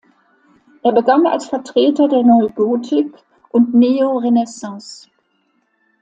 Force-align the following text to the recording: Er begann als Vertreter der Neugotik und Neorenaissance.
Er 0.81 0.93
begann 0.93 1.27
als 1.27 1.45
Vertreter 1.45 2.07
der 2.07 2.23
Neugotik 2.23 3.13
und 3.49 3.75
Neorenaissance. 3.75 5.07